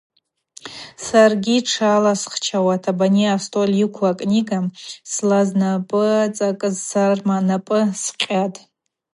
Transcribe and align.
Саргьи 1.05 1.57
тшаласхчауата 1.65 2.89
абани 2.93 3.25
астоль 3.35 3.75
йыкву 3.79 4.05
акнига 4.11 4.59
зласнапӏыцӏакӏыз 5.13 6.75
сарма 6.87 7.37
напӏы 7.47 7.79
скъьатӏ. 8.01 8.59